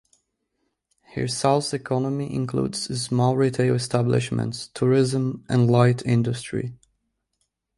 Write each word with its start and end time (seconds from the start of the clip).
Hirsau's 1.13 1.73
economy 1.75 2.33
includes 2.33 2.85
small 2.99 3.37
retail 3.37 3.75
establishments, 3.75 4.69
tourism, 4.73 5.45
and 5.47 5.69
light 5.69 6.03
industry. 6.07 6.73